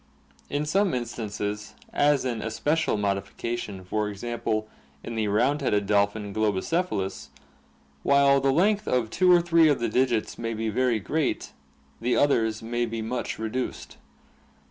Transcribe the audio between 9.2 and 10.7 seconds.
or three of the digits may be